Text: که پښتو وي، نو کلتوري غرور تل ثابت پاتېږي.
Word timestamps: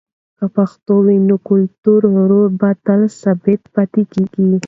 که 0.37 0.45
پښتو 0.55 0.93
وي، 1.05 1.17
نو 1.27 1.35
کلتوري 1.49 2.07
غرور 2.15 2.47
تل 2.85 3.01
ثابت 3.21 3.61
پاتېږي. 3.75 4.23